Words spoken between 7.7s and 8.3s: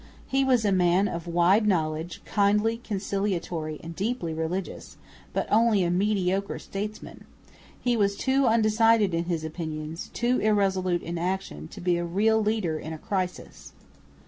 He was